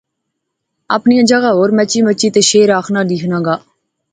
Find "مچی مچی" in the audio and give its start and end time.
1.77-2.27